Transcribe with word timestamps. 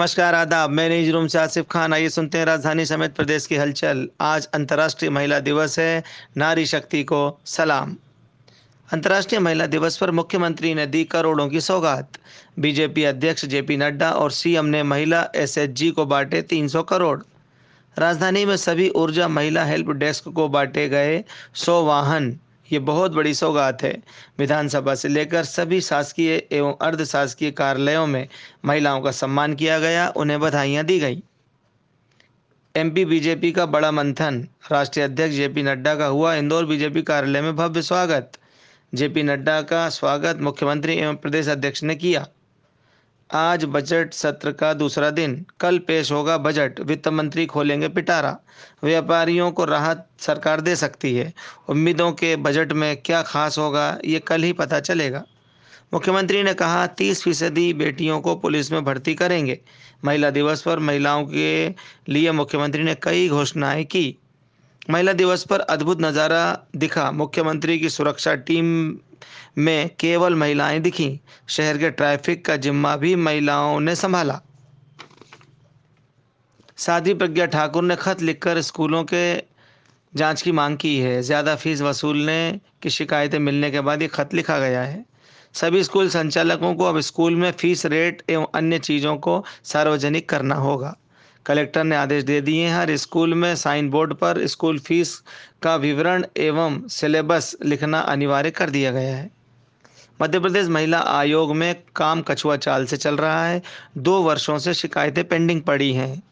नमस्कार, 0.00 0.34
आदाब। 0.34 0.70
मैं 0.70 0.88
न्यूज़ 0.88 1.10
रूम 1.10 1.26
से 1.26 1.38
आसिफ 1.38 1.66
खान। 1.70 1.92
आइए 1.92 2.08
सुनते 2.08 2.38
हैं 2.38 2.44
राजधानी 2.44 2.86
समेत 2.86 3.14
प्रदेश 3.14 3.46
की 3.46 3.56
हलचल। 3.56 4.08
आज 4.20 4.46
अंतर्राष्ट्रीय 4.46 5.10
महिला 5.10 5.38
दिवस 5.40 5.78
है। 5.78 6.04
नारी 6.36 6.66
शक्ति 6.66 7.04
को 7.04 7.40
सलाम। 7.46 7.96
अंतर्राष्ट्रीय 8.92 9.40
महिला 9.40 9.66
दिवस 9.66 9.96
पर 9.96 10.10
मुख्यमंत्री 10.10 10.74
ने 10.74 10.86
दी 10.86 11.04
करोड़ों 11.04 11.48
की 11.48 11.60
सौगात। 11.60 12.18
बीजेपी 12.58 13.04
अध्यक्ष 13.04 13.44
जेपी 13.44 13.76
नड्डा 13.76 14.10
और 14.10 14.30
सीएम 14.30 14.64
ने 14.64 14.82
महिला 14.82 15.28
एसएचजी 15.36 15.90
को 15.90 16.06
बांटे 16.06 16.42
300 16.42 16.82
करोड़। 16.82 17.20
राजधानी 17.98 18.44
में 18.44 18.56
सभी 18.56 18.88
ऊर्जा 18.88 19.28
महिला 19.28 19.64
हेल्प 19.64 19.90
डेस्क 19.90 20.28
को 20.28 20.48
बांटे 20.48 20.88
गए 20.88 21.24
100 21.54 21.84
वाहन। 21.84 22.38
ये 22.72 22.78
बहुत 22.78 23.12
बड़ी 23.12 23.34
सौगात 23.34 23.82
है 23.82 23.96
विधानसभा 24.38 24.94
से 24.94 25.08
लेकर 25.08 25.44
सभी 25.44 25.80
शासकीय 25.80 26.46
एवं 26.52 26.74
अर्ध 26.82 27.04
शासकीय 27.04 27.50
कार्यालयों 27.50 28.06
में 28.06 28.28
महिलाओं 28.64 29.00
का 29.00 29.10
सम्मान 29.10 29.54
किया 29.54 29.78
गया, 29.78 30.08
उन्हें 30.08 30.40
बधाइयाँ 30.40 30.84
दी 30.84 30.98
गई। 31.00 31.22
एमपी 32.74 33.04
बीजेपी 33.04 33.52
का 33.52 33.66
बड़ा 33.66 33.90
मंथन, 33.90 34.48
राष्ट्रीय 34.72 35.04
अध्यक्ष 35.04 35.34
जेपी 35.34 35.62
नड्डा 35.62 35.94
का 35.94 36.06
हुआ 36.06 36.34
इंदौर 36.34 36.66
बीजेपी 36.66 37.02
कार्यालय 37.02 37.40
में 37.40 37.56
भव्य 37.56 37.82
स्वागत। 37.82 38.32
जेपी 38.94 39.22
नड्डा 39.22 39.60
का 39.62 39.88
स्वागत 39.88 40.40
मुख्यमंत्री 40.40 40.94
एवं 40.94 41.16
प्रदेश 41.16 41.48
अध्यक्ष 41.48 41.82
ने 41.82 41.94
किया। 41.94 42.26
आज 43.30 43.64
बजट 43.64 44.12
सत्र 44.14 44.52
का 44.52 44.74
दूसरा 44.74 45.10
दिन। 45.10 45.46
कल 45.60 45.78
पेश 45.78 46.12
होगा 46.12 46.38
बजट। 46.38 46.80
वित्त 46.80 47.08
मंत्री 47.08 47.46
खोलेंगे 47.46 47.88
पिटारा। 47.88 48.38
व्यापारियों 48.84 49.50
को 49.50 49.64
राहत 49.64 50.06
सरकार 50.18 50.60
दे 50.60 50.76
सकती 50.76 51.14
है। 51.16 51.32
उम्मीदों 51.68 52.12
के 52.12 52.36
बजट 52.36 52.72
में 52.72 52.96
क्या 52.96 53.22
खास 53.22 53.58
होगा, 53.58 53.98
ये 54.04 54.18
कल 54.18 54.42
ही 54.42 54.52
पता 54.52 54.80
चलेगा। 54.80 55.24
मुख्यमंत्री 55.94 56.42
ने 56.42 56.54
कहा, 56.54 56.86
तीस 56.86 57.22
फ़ीसदी 57.22 57.72
बेटियों 57.72 58.20
को 58.20 58.34
पुलिस 58.34 58.72
में 58.72 58.84
भर्ती 58.84 59.14
करेंगे। 59.14 59.60
महिला 60.04 60.30
दिवस 60.30 60.62
पर 60.62 60.78
महिलाओं 60.78 61.24
के 61.24 61.68
लिए 62.08 62.32
मुख्यमंत्री 62.32 62.82
ने 62.82 62.94
कई 62.94 63.28
घोषणाएँ 63.28 63.84
की। 63.84 64.16
महिला 64.90 65.12
दिवस 65.12 65.44
पर 65.44 65.60
अद्भुत 65.60 66.00
नज़ारा 66.00 66.66
दिखा। 66.76 67.10
मुख्यमंत्री 67.10 67.78
की 67.78 67.88
सुरक्षा 67.88 68.34
टीम 68.34 68.98
में 69.58 69.90
केवल 70.00 70.34
महिलाएँ 70.34 70.80
दिखीं। 70.80 71.18
शहर 71.48 71.78
के 71.78 71.90
ट्रैफ़िक 71.90 72.44
का 72.44 72.56
जिम्मा 72.56 72.96
भी 72.96 73.14
महिलाओं 73.16 73.80
ने 73.80 73.94
संभाला। 73.94 74.40
साध्वी 76.76 77.14
प्रज्ञा 77.14 77.46
ठाकुर 77.46 77.82
ने 77.82 77.96
खत 77.96 78.22
लिखकर 78.22 78.60
स्कूलों 78.60 79.04
के 79.04 79.36
जाँच 80.14 80.42
की 80.42 80.52
मांग 80.52 80.76
की 80.76 80.98
है। 80.98 81.22
ज़्यादा 81.22 81.54
फ़ीस 81.56 81.80
वसूलने 81.80 82.60
की 82.82 82.90
शिकायतें 82.90 83.38
मिलने 83.38 83.70
के 83.70 83.80
बाद 83.80 84.02
ये 84.02 84.08
खत 84.08 84.34
लिखा 84.34 84.58
गया 84.58 84.82
है। 84.82 85.04
सभी 85.54 85.84
स्कूल 85.84 86.08
संचालकों 86.08 86.74
को 86.74 86.84
अब 86.84 87.00
स्कूल 87.00 87.36
में 87.36 87.50
फ़ीस, 87.52 87.86
रेट 87.86 88.22
एवं 88.30 88.46
अन्य 88.54 88.78
चीज़ों 88.78 89.16
को 89.16 89.44
सार्वजनिक 89.64 90.28
करना 90.28 90.54
होगा। 90.54 90.96
कलेक्टर 91.46 91.84
ने 91.84 91.96
आदेश 91.96 92.24
दे 92.24 92.40
दिए 92.40 92.66
हैं। 92.66 92.76
हर 92.76 92.96
स्कूल 92.96 93.34
में 93.34 93.56
साइन 93.56 93.90
बोर्ड 93.90 94.14
पर 94.14 94.46
स्कूल 94.46 94.78
फ़ीस 94.78 95.22
का 95.62 95.76
विवरण 95.76 96.24
एवं 96.36 96.88
सिलेबस 96.88 97.56
लिखना 97.64 98.00
अनिवार्य 98.00 98.50
कर 98.50 98.70
दिया 98.70 98.90
गया 98.90 99.16
है। 99.16 99.30
मध्य 100.22 100.40
प्रदेश 100.40 100.68
महिला 100.68 100.98
आयोग 100.98 101.54
में 101.56 101.74
काम 101.96 102.22
कछुआ 102.22 102.56
चाल 102.56 102.86
से 102.86 102.96
चल 102.96 103.16
रहा 103.16 103.46
है। 103.46 103.62
दो 103.98 104.20
वर्षों 104.22 104.58
से 104.58 104.74
शिकायतें 104.74 105.24
पेंडिंग 105.24 105.62
पड़ी 105.62 105.92
हैं। 105.92 106.22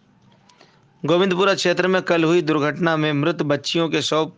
गोविंदपुरा 1.06 1.54
क्षेत्र 1.54 1.88
में 1.88 2.02
कल 2.02 2.24
हुई 2.24 2.42
दुर्घटना 2.42 2.96
में 2.96 3.12
मृत 3.12 3.42
बच्चियों 3.42 3.88
के 3.88 4.02
शव 4.02 4.32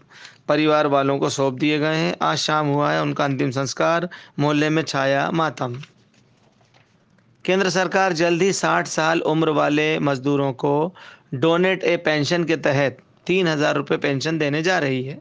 परिवार 0.49 0.87
वालों 0.87 1.19
को 1.19 1.31
सौंप 1.31 1.55
दिए 1.55 1.79
गए 1.79 1.97
हैं। 1.97 2.17
आज 2.23 2.39
शाम 2.39 2.67
हुआ 2.67 2.93
है 2.93 3.03
उनका 3.03 3.25
अंतिम 3.25 3.51
संस्कार। 3.51 4.09
मोहल्ले 4.39 4.71
में 4.71 4.83
छाया 4.83 5.31
मातम। 5.31 5.83
केंद्र 7.47 7.71
सरकार 7.71 8.13
जल्द 8.13 8.43
ही 8.43 8.53
60 8.53 8.87
साल 8.89 9.21
उम्र 9.23 9.51
वाले 9.51 9.99
मजदूरों 10.01 10.53
को 10.55 10.95
डोनेट 11.35 11.85
ए 11.85 11.97
पेंशन 11.97 12.45
के 12.45 12.57
तहत 12.59 12.97
तीन 13.27 13.49
हज़ार 13.49 13.77
रुपये 13.77 13.99
पेंशन 13.99 14.39
देने 14.39 14.63
जा 14.63 14.79
रही 14.79 15.03
है। 15.05 15.19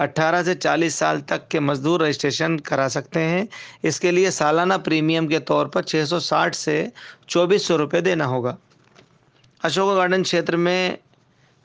18 0.00 0.42
से 0.42 0.54
40 0.56 0.94
साल 0.94 1.20
तक 1.20 1.46
के 1.50 1.60
मजदूर 1.60 2.02
रजिस्ट्रेशन 2.02 2.58
करा 2.66 2.88
सकते 2.88 3.20
हैं। 3.20 3.46
इसके 3.84 4.10
लिए 4.10 4.30
सालाना 4.30 4.76
प्रीमियम 4.80 5.28
के 5.28 5.38
तौर 5.42 5.68
पर 5.68 5.82
660 5.84 6.54
से 6.54 6.76
चौबीस 7.28 7.68
सौ 7.68 7.76
रुपये 7.76 8.00
देना 8.02 8.24
होगा। 8.24 8.56
अशोका 9.60 9.94
गार्डन 9.94 10.22
क्षेत्र 10.22 10.56
में 10.58 10.98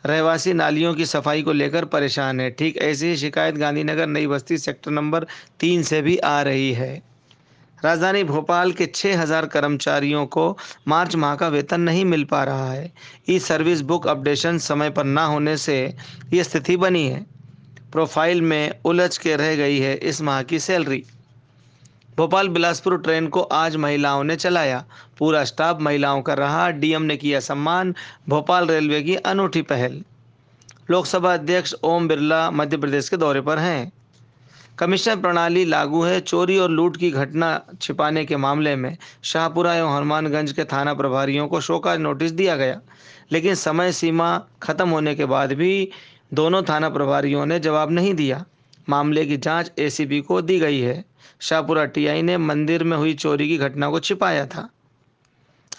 रहवासी 0.04 0.54
नालियों 0.54 0.94
की 0.94 1.06
सफ़ाई 1.08 1.42
को 1.42 1.54
लेकर 1.54 1.86
परेशान 1.88 2.40
है। 2.40 2.50
ठीक 2.52 2.78
ऐसी 2.84 3.08
ही 3.08 3.18
शिकायत 3.18 3.56
गांधीनगर 3.58 4.08
नई 4.08 4.28
बस्ती 4.28 4.58
सेक्टर 4.58 4.92
नंबर 4.92 5.26
तीन 5.60 5.84
से 5.84 6.02
भी 6.02 6.18
आ 6.18 6.42
रही 6.42 6.72
है। 6.74 6.92
राजधानी 7.86 8.24
भोपाल 8.24 8.72
के 8.72 8.86
6000 8.86 9.46
कर्मचारियों 9.46 10.26
को 10.26 10.58
मार्च 10.88 11.16
माह 11.16 11.36
का 11.36 11.48
वेतन 11.48 11.82
नहीं 11.82 12.06
मिल 12.06 12.24
पा 12.24 12.44
रहा 12.44 12.72
है। 12.72 12.92
ई 13.30 13.40
सर्विस 13.40 13.82
बुक 13.82 14.08
अपडेशन 14.08 14.58
समय 14.58 14.90
पर 14.90 15.04
ना 15.04 15.26
होने 15.26 15.58
से 15.58 15.96
ये 16.34 16.44
स्थिति 16.44 16.78
बनी 16.78 17.08
है। 17.08 17.26
प्रोफ़ाइल 17.92 18.42
में 18.42 18.80
उलझ 18.86 19.18
के 19.18 19.36
रह 19.36 19.56
गई 19.56 19.80
है 19.80 19.96
इस 19.96 20.22
माह 20.22 20.42
की 20.44 20.60
सैलरी। 20.60 21.04
भोपाल 22.18 22.50
बिलासपुर 22.50 22.98
ट्रेन 22.98 23.28
को 23.28 23.42
आज 23.42 23.76
महिलाओं 23.76 24.24
ने 24.24 24.36
चलाया। 24.36 24.86
पूरा 25.20 25.44
स्टाफ 25.44 25.80
महिलाओं 25.82 26.22
का 26.22 26.34
रहा। 26.34 26.70
डीएम 26.70 27.02
ने 27.02 27.18
किया 27.18 27.40
सम्मान। 27.40 27.96
भोपाल 28.30 28.68
रेलवे 28.68 29.02
की 29.02 29.16
अनूठी 29.16 29.62
पहल। 29.62 30.04
लोकसभा 30.92 31.34
अध्यक्ष 31.34 31.74
ओम 31.84 32.08
बिरला 32.08 32.52
मध्य 32.52 32.78
प्रदेश 32.78 33.10
के 33.10 33.18
दौरे 33.18 33.42
पर 33.42 33.58
हैं। 33.58 33.92
कमिश्नर 34.80 35.16
प्रणाली 35.16 35.66
लागू 35.66 36.02
है। 36.02 36.20
चोरी 36.20 36.58
और 36.58 36.70
लूट 36.70 36.98
की 36.98 37.12
घटना 37.12 37.62
छिपाने 37.82 38.26
के 38.26 38.38
मामले 38.38 38.76
में 38.76 38.98
शाहपुरा 39.24 39.76
एवं 39.76 39.96
हनुमानगंज 39.96 40.52
के 40.52 40.64
थाना 40.64 40.94
प्रभारियों 40.94 41.48
को 41.48 41.62
शोकाज 41.62 42.00
नोटिस 42.00 42.32
दिया 42.32 42.56
गया। 42.56 42.82
लेकिन 43.32 43.56
समय 43.56 43.92
सीमा 43.92 44.44
खत्म 44.64 44.90
होने 44.90 45.16
के 45.16 45.26
बाद 45.26 45.54
भी 45.54 45.90
दोनों 46.34 46.64
थाना 46.64 46.90
प्रभारियों 46.90 47.46
ने 47.46 47.60
जवाब 47.60 47.92
नहीं 47.92 48.14
दिया। 48.14 48.46
मामले 48.90 49.26
की 49.26 49.38
जाँच 49.38 49.72
एसीबी 49.80 50.22
को 50.22 50.42
दी 50.42 50.60
गई 50.60 50.80
है। 50.80 51.06
शाहपुरा 51.40 51.86
टीआई 51.86 52.22
ने 52.22 52.38
मंदिर 52.38 52.84
में 52.84 52.98
हुई 52.98 53.14
चोरी 53.14 53.48
की 53.48 53.58
घटना 53.58 53.90
को 53.90 54.00
छिपाया 54.00 54.46
था। 54.46 54.70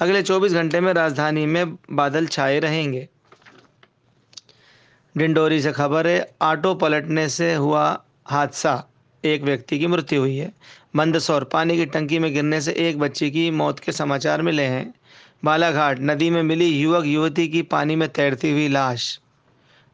अगले 0.01 0.23
24 0.23 0.53
घंटे 0.53 0.81
में 0.81 0.93
राजधानी 0.93 1.47
में 1.47 1.79
बादल 1.91 2.27
छाए 2.27 2.59
रहेंगे। 2.59 3.09
डिंडोरी 5.17 5.63
से 5.63 5.73
खबर 5.73 6.07
है, 6.07 6.35
ऑटो 6.43 6.75
पलटने 6.75 7.29
से 7.29 7.55
हुआ 7.55 8.03
हादसा। 8.31 8.85
एक 9.25 9.43
व्यक्ति 9.43 9.79
की 9.79 9.87
मृत्यु 9.87 10.21
हुई 10.21 10.37
है। 10.37 10.53
मंदसौर, 10.97 11.45
पानी 11.45 11.77
की 11.77 11.87
टंकी 11.87 12.19
में 12.19 12.33
गिरने 12.35 12.61
से 12.61 12.73
एक 12.73 12.99
बच्ची 12.99 13.31
की 13.31 13.51
मौत 13.51 13.79
के 13.79 13.93
समाचार 13.93 14.43
मिले 14.43 14.63
हैं। 14.63 14.95
बालाघाट 15.45 15.99
नदी 16.01 16.31
में 16.31 16.43
मिली 16.43 16.67
युवक 16.67 17.07
युवती 17.07 17.49
की 17.49 17.63
पानी 17.63 17.97
में 17.97 18.09
तैरती 18.09 18.51
हुई 18.53 18.69
लाश। 18.69 19.21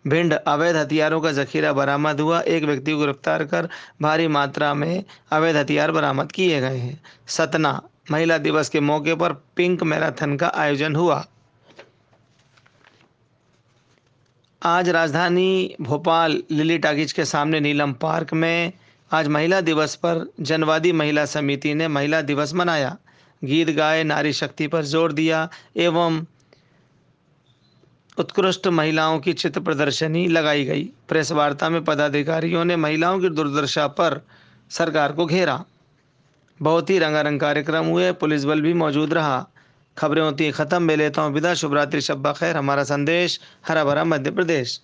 भिंड, 0.06 0.32
अवैध 0.32 0.76
हथियारों 0.76 1.20
का 1.20 1.32
जखीरा 1.32 1.72
बरामद 1.72 2.20
हुआ। 2.20 2.40
एक 2.40 2.64
व्यक्ति 2.64 2.92
को 2.92 2.98
गिरफ़्तार 2.98 3.44
कर 3.44 3.68
भारी 4.02 4.28
मात्रा 4.28 4.74
में 4.74 5.04
अवैध 5.32 5.56
हथियार 5.56 5.92
बरामद 5.92 6.32
किए 6.32 6.60
गए 6.60 6.76
हैं। 6.76 7.00
सतना, 7.26 7.82
महिला 8.10 8.38
दिवस 8.38 8.68
के 8.68 8.80
मौके 8.80 9.14
पर 9.14 9.32
पिंक 9.32 9.82
मैराथन 9.82 10.36
का 10.36 10.52
आयोजन 10.54 10.96
हुआ। 10.96 11.26
आज 14.66 14.88
राजधानी 14.88 15.76
भोपाल 15.80 16.32
लिली 16.50 16.78
टागिज 16.78 17.12
के 17.12 17.24
सामने 17.24 17.60
नीलम 17.60 17.92
पार्क 17.92 18.32
में 18.32 18.72
आज 19.10 19.28
महिला 19.28 19.60
दिवस 19.60 19.94
पर 19.94 20.24
जनवादी 20.40 20.92
महिला 20.92 21.24
समिति 21.24 21.74
ने 21.74 21.88
महिला 21.88 22.20
दिवस 22.20 22.54
मनाया। 22.54 22.96
गीत 23.44 23.70
गाए, 23.70 24.02
नारी 24.04 24.32
शक्ति 24.32 24.66
पर 24.66 24.84
ज़ोर 24.84 25.12
दिया 25.12 25.48
एवं 25.76 26.20
उत्कृष्ट 28.18 28.66
महिलाओं 28.66 29.18
की 29.18 29.32
चित्र 29.32 29.60
प्रदर्शनी 29.60 30.26
लगाई 30.28 30.64
गई। 30.64 30.84
प्रेस 31.08 31.32
वार्ता 31.32 31.68
में 31.70 31.84
पदाधिकारियों 31.84 32.64
ने 32.64 32.76
महिलाओं 32.76 33.20
की 33.20 33.28
दुर्दशा 33.28 33.86
पर 33.86 34.20
सरकार 34.70 35.12
को 35.12 35.26
घेरा। 35.26 35.64
बहुत 36.60 36.90
ही 36.90 36.98
रंगारंग 36.98 37.40
कार्यक्रम 37.40 37.84
हुए, 37.84 38.12
पुलिस 38.12 38.44
बल 38.44 38.60
भी 38.60 38.72
मौजूद 38.74 39.14
रहा। 39.14 39.46
खबरें 39.98 40.22
होती 40.22 40.44
हैं 40.44 40.52
ख़त्म। 40.52 40.82
मैं 40.82 40.96
लेता 40.96 41.22
हूँ 41.22 41.32
विदा। 41.32 41.54
शुभरात्रि 41.54 42.00
शब्बा 42.00 42.32
खैर। 42.32 42.56
हमारा 42.56 42.84
संदेश 42.84 43.40
हरा 43.68 43.84
भरा 43.84 44.04
मध्य 44.06 44.30
प्रदेश। 44.30 44.80